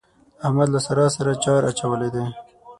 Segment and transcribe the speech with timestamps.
[0.45, 2.23] احمد له سارا سره چار اچولی دی.